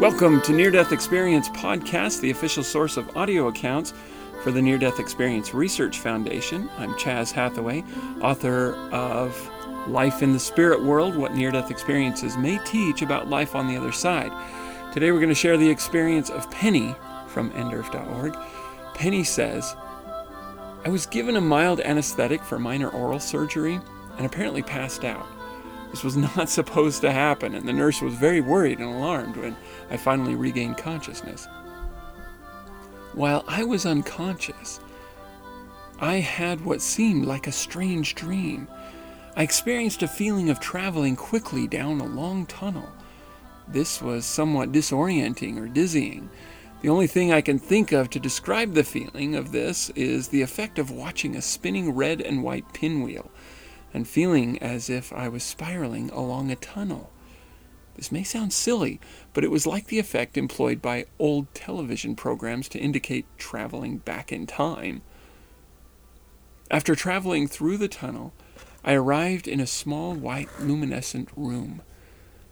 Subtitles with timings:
[0.00, 3.92] Welcome to Near Death Experience Podcast, the official source of audio accounts
[4.44, 6.70] for the Near Death Experience Research Foundation.
[6.78, 7.82] I'm Chaz Hathaway,
[8.20, 9.36] author of
[9.88, 13.76] Life in the Spirit World What Near Death Experiences May Teach About Life on the
[13.76, 14.30] Other Side.
[14.92, 16.94] Today we're going to share the experience of Penny
[17.26, 18.36] from nderf.org.
[18.94, 19.74] Penny says,
[20.84, 23.80] I was given a mild anesthetic for minor oral surgery
[24.16, 25.26] and apparently passed out.
[25.90, 29.56] This was not supposed to happen, and the nurse was very worried and alarmed when
[29.90, 31.46] I finally regained consciousness.
[33.14, 34.80] While I was unconscious,
[35.98, 38.68] I had what seemed like a strange dream.
[39.34, 42.88] I experienced a feeling of traveling quickly down a long tunnel.
[43.66, 46.30] This was somewhat disorienting or dizzying.
[46.80, 50.42] The only thing I can think of to describe the feeling of this is the
[50.42, 53.30] effect of watching a spinning red and white pinwheel
[53.92, 57.10] and feeling as if I was spiraling along a tunnel.
[57.94, 59.00] This may sound silly,
[59.32, 64.30] but it was like the effect employed by old television programs to indicate traveling back
[64.30, 65.02] in time.
[66.70, 68.32] After traveling through the tunnel,
[68.84, 71.82] I arrived in a small white luminescent room.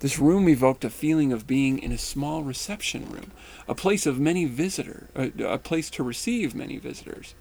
[0.00, 3.32] This room evoked a feeling of being in a small reception room,
[3.68, 7.34] a place of many visitor, a, a place to receive many visitors.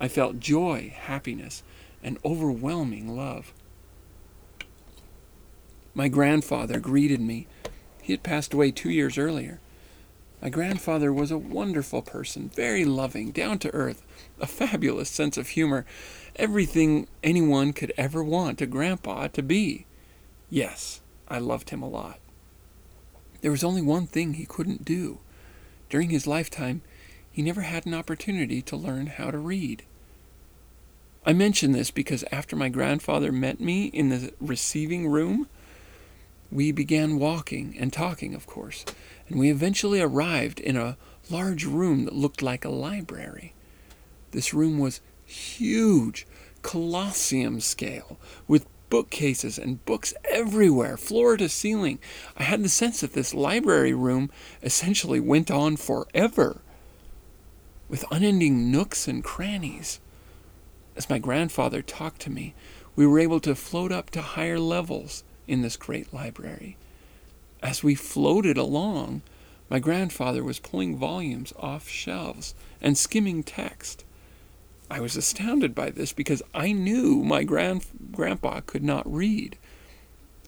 [0.00, 1.62] I felt joy, happiness,
[2.02, 3.52] and overwhelming love.
[5.94, 7.46] My grandfather greeted me.
[8.00, 9.60] He had passed away two years earlier.
[10.40, 14.02] My grandfather was a wonderful person, very loving, down to earth,
[14.40, 15.84] a fabulous sense of humor,
[16.36, 19.84] everything anyone could ever want a grandpa to be.
[20.48, 22.18] Yes, I loved him a lot.
[23.42, 25.18] There was only one thing he couldn't do.
[25.90, 26.82] During his lifetime,
[27.30, 29.84] he never had an opportunity to learn how to read.
[31.24, 35.48] I mention this because after my grandfather met me in the receiving room,
[36.50, 38.84] we began walking and talking, of course,
[39.28, 40.96] and we eventually arrived in a
[41.30, 43.54] large room that looked like a library.
[44.30, 46.26] This room was huge,
[46.62, 48.18] colosseum scale,
[48.48, 51.98] with bookcases and books everywhere, floor to ceiling.
[52.36, 54.30] I had the sense that this library room
[54.62, 56.62] essentially went on forever,
[57.88, 60.00] with unending nooks and crannies.
[61.00, 62.52] As my grandfather talked to me,
[62.94, 66.76] we were able to float up to higher levels in this great library.
[67.62, 69.22] As we floated along,
[69.70, 74.04] my grandfather was pulling volumes off shelves and skimming text.
[74.90, 79.56] I was astounded by this because I knew my grand, grandpa could not read.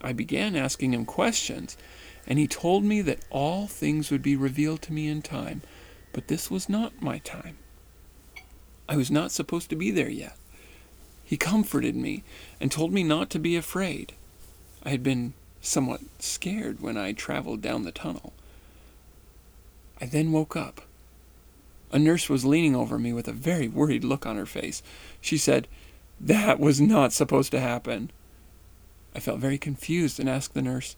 [0.03, 1.79] I began asking him questions,
[2.27, 5.63] and he told me that all things would be revealed to me in time,
[6.13, 7.57] but this was not my time.
[8.87, 10.37] I was not supposed to be there yet.
[11.33, 12.25] He comforted me
[12.61, 14.13] and told me not to be afraid.
[14.83, 15.33] I had been
[15.63, 18.35] somewhat scared when I traveled down the tunnel.
[19.99, 20.83] I then woke up.
[21.91, 24.83] A nurse was leaning over me with a very worried look on her face.
[25.23, 25.69] She said,
[26.21, 28.11] That was not supposed to happen.
[29.15, 30.97] I felt very confused and asked the nurse,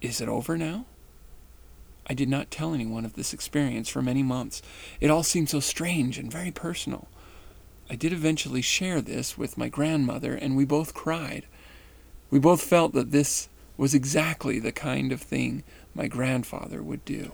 [0.00, 0.86] Is it over now?
[2.06, 4.62] I did not tell anyone of this experience for many months.
[4.98, 7.06] It all seemed so strange and very personal.
[7.90, 11.46] I did eventually share this with my grandmother, and we both cried.
[12.30, 17.32] We both felt that this was exactly the kind of thing my grandfather would do.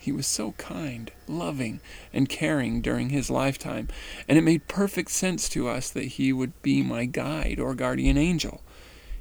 [0.00, 1.80] He was so kind, loving,
[2.12, 3.88] and caring during his lifetime,
[4.28, 8.16] and it made perfect sense to us that he would be my guide or guardian
[8.16, 8.62] angel.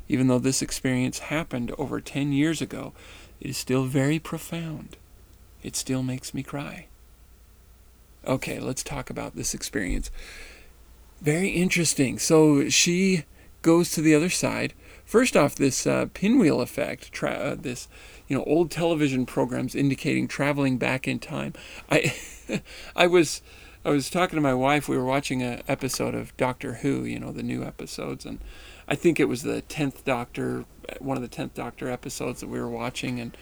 [0.07, 2.93] Even though this experience happened over 10 years ago,
[3.39, 4.97] it is still very profound.
[5.63, 6.88] It still makes me cry.
[8.25, 10.11] Okay, let's talk about this experience.
[11.21, 12.19] Very interesting.
[12.19, 13.25] So she
[13.61, 14.73] goes to the other side.
[15.05, 17.87] First off, this uh, pinwheel effect, tra- uh, this
[18.27, 21.53] you know old television programs indicating traveling back in time.
[21.89, 22.13] I
[22.95, 23.41] I was
[23.83, 24.87] I was talking to my wife.
[24.87, 28.39] We were watching an episode of Doctor Who, you know, the new episodes, and
[28.87, 30.65] I think it was the tenth Doctor,
[30.99, 33.35] one of the tenth Doctor episodes that we were watching, and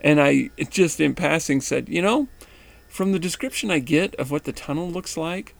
[0.00, 2.28] and I just in passing said, you know,
[2.96, 5.54] from the description I get of what the tunnel looks like,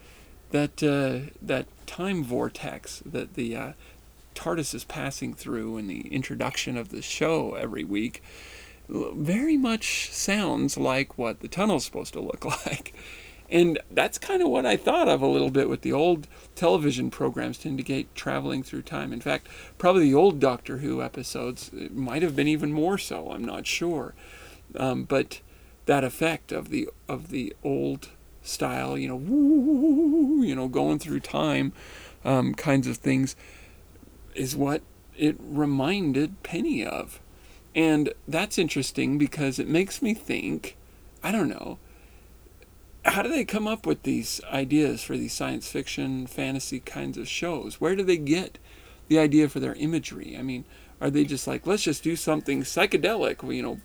[0.53, 3.73] that uh, that time vortex that the uh,
[4.35, 8.23] TARDIS is passing through in the introduction of the show every week,
[8.89, 12.95] very much sounds like what the tunnel's supposed to look like.
[13.51, 17.11] And that's kind of what I thought of a little bit with the old television
[17.11, 19.13] programs to indicate traveling through time.
[19.13, 19.47] In fact,
[19.77, 23.31] probably the old Doctor Who episodes might have been even more so.
[23.31, 24.15] I'm not sure.
[24.75, 25.41] Um, but
[25.87, 28.11] that effect of the of the old
[28.43, 31.73] style, you know, you know, going through time,
[32.25, 33.35] um, kinds of things,
[34.35, 34.83] is what
[35.17, 37.21] it reminded Penny of,
[37.75, 40.77] And that's interesting because it makes me think,
[41.23, 41.79] I don't know,
[43.05, 47.29] how do they come up with these ideas for these science fiction, fantasy kinds of
[47.29, 47.81] shows?
[47.81, 48.59] Where do they get
[49.09, 50.37] the idea for their imagery?
[50.39, 50.65] I mean,
[51.01, 53.79] are they just like, let's just do something psychedelic, you know,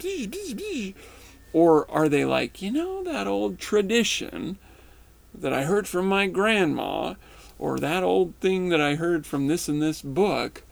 [1.54, 4.58] or are they like, you know, that old tradition
[5.34, 7.16] that I heard from my grandma,
[7.58, 10.64] or that old thing that I heard from this and this book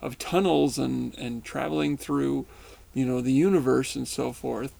[0.00, 2.46] of tunnels and, and traveling through,
[2.94, 4.72] you know, the universe and so forth?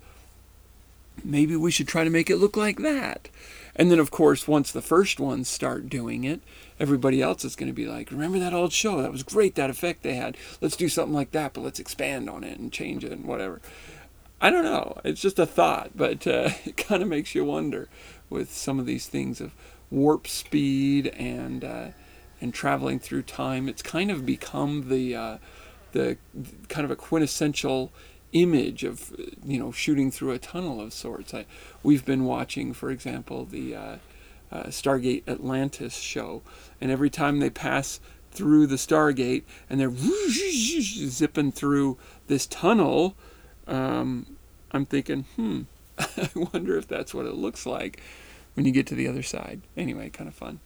[1.25, 3.29] maybe we should try to make it look like that.
[3.77, 6.41] And then, of course, once the first ones start doing it,
[6.81, 9.01] everybody else is going to be like, remember that old show?
[9.01, 10.37] That was great, that effect they had.
[10.61, 13.61] Let's do something like that, but let's expand on it and change it and whatever.
[14.41, 15.01] I don't know.
[15.05, 17.89] It's just a thought, but uh, it kind of makes you wonder
[18.31, 19.55] with some of these things of
[19.91, 21.89] warp speed and uh,
[22.41, 23.69] and traveling through time.
[23.69, 25.39] It's kind of become the uh,
[25.93, 26.19] the
[26.69, 27.93] kind of a quintessential
[28.33, 29.13] image of
[29.45, 31.35] you know shooting through a tunnel of sorts.
[31.35, 31.47] I,
[31.83, 33.97] we've been watching, for example, the uh,
[34.53, 36.43] uh, Stargate Atlantis show,
[36.81, 38.01] and every time they pass
[38.31, 39.91] through the Stargate and they're
[40.31, 41.97] zipping through
[42.29, 43.17] this tunnel,
[43.69, 44.37] um,
[44.73, 45.63] I'm thinking, hmm,
[45.99, 48.03] I wonder if that's what it looks like
[48.55, 49.61] when you get to the other side.
[49.77, 50.61] Anyway, kind of fun.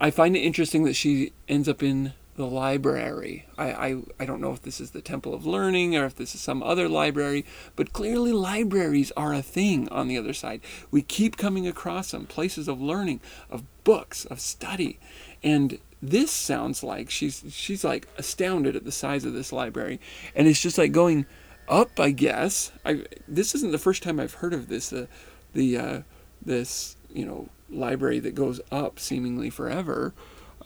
[0.00, 3.46] I find it interesting that she ends up in the library.
[3.58, 6.34] I, I, I don't know if this is the Temple of Learning or if this
[6.34, 7.44] is some other library,
[7.76, 10.62] but clearly libraries are a thing on the other side.
[10.90, 13.20] We keep coming across them, places of learning,
[13.50, 14.98] of books, of study.
[15.42, 20.00] And this sounds like she's she's like astounded at the size of this library.
[20.34, 21.26] And it's just like going
[21.70, 22.72] up, I guess.
[22.84, 24.92] I this isn't the first time I've heard of this.
[24.92, 25.06] Uh,
[25.54, 26.00] the uh,
[26.44, 30.12] this you know library that goes up seemingly forever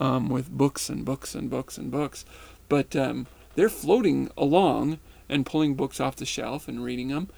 [0.00, 2.24] um, with books and books and books and books.
[2.68, 4.98] But um, they're floating along
[5.28, 7.28] and pulling books off the shelf and reading them.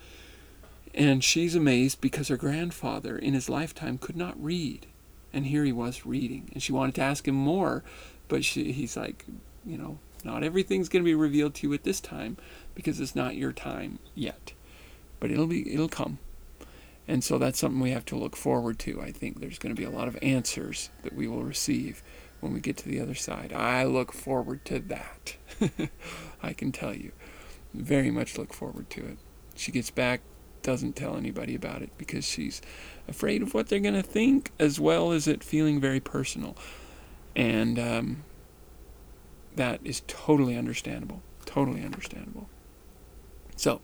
[0.95, 4.87] And she's amazed because her grandfather in his lifetime could not read.
[5.33, 6.49] And here he was reading.
[6.55, 7.85] And she wanted to ask him more,
[8.29, 9.27] but she, he's like,
[9.65, 12.37] you know, not everything's going to be revealed to you at this time
[12.75, 14.53] because it's not your time yet.
[15.21, 16.19] But it'll be it'll come.
[17.09, 19.01] And so that's something we have to look forward to.
[19.01, 22.03] I think there's going to be a lot of answers that we will receive
[22.41, 23.53] when we get to the other side.
[23.53, 25.37] I look forward to that.
[26.43, 27.13] I can tell you.
[27.73, 29.19] Very much look forward to it.
[29.55, 30.21] She gets back,
[30.63, 32.61] doesn't tell anybody about it because she's
[33.07, 36.57] afraid of what they're going to think, as well as it feeling very personal.
[37.35, 38.25] And um,
[39.57, 41.23] that is totally understandable.
[41.45, 42.49] Totally understandable.
[43.57, 43.81] So,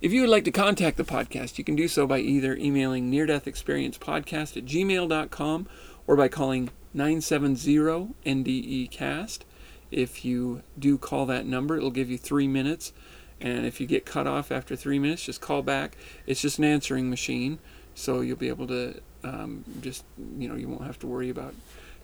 [0.00, 3.10] if you would like to contact the podcast, you can do so by either emailing
[3.10, 5.68] near death experience podcast at gmail.com
[6.06, 9.44] or by calling 970 NDE cast.
[9.90, 12.92] If you do call that number, it'll give you three minutes.
[13.40, 15.96] And if you get cut off after three minutes, just call back.
[16.26, 17.58] It's just an answering machine,
[17.94, 20.04] so you'll be able to um, just,
[20.38, 21.54] you know, you won't have to worry about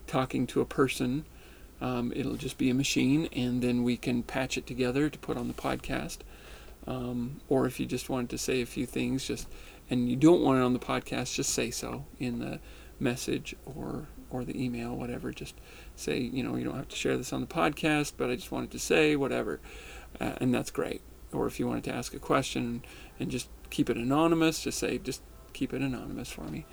[0.06, 1.24] talking to a person.
[1.84, 5.36] Um, it'll just be a machine, and then we can patch it together to put
[5.36, 6.18] on the podcast.
[6.86, 9.46] Um, or if you just wanted to say a few things, just
[9.90, 12.58] and you don't want it on the podcast, just say so in the
[12.98, 15.30] message or or the email, whatever.
[15.30, 15.56] Just
[15.94, 18.50] say, you know, you don't have to share this on the podcast, but I just
[18.50, 19.60] wanted to say whatever,
[20.18, 21.02] uh, and that's great.
[21.34, 22.82] Or if you wanted to ask a question
[23.20, 25.20] and just keep it anonymous, just say, just
[25.52, 26.64] keep it anonymous for me,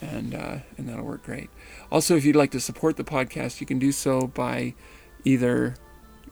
[0.00, 1.50] and uh, and that'll work great.
[1.90, 4.74] Also, if you'd like to support the podcast, you can do so by
[5.24, 5.74] either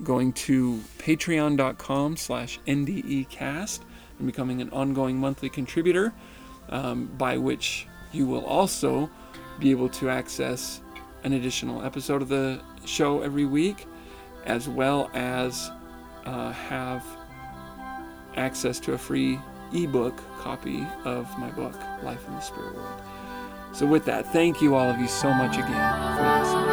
[0.02, 3.80] going to patreon.com slash ndecast
[4.18, 6.12] and becoming an ongoing monthly contributor
[6.68, 9.10] um, by which you will also
[9.58, 10.80] be able to access
[11.24, 13.86] an additional episode of the show every week,
[14.44, 15.70] as well as
[16.24, 17.04] uh, have
[18.36, 19.38] access to a free
[19.74, 23.02] ebook copy of my book, Life in the Spirit World.
[23.72, 26.68] So, with that, thank you all of you so much again for listening.